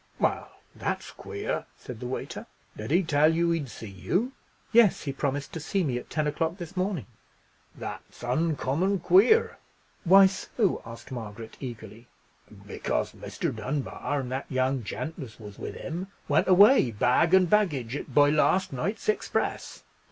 [0.19, 4.31] "Well, that's queer," said the waiter; "did he tell you he'd see you?"
[4.71, 7.05] "Yes, he promised to see me at ten o'clock this morning."
[7.75, 9.59] "That's uncommon queer."
[10.03, 12.07] "Why so?" asked Margaret, eagerly.
[12.65, 13.55] "Because Mr.
[13.55, 18.31] Dunbar, and that young gent as was with him, went away, bag and baggage, by
[18.31, 19.83] last night's express."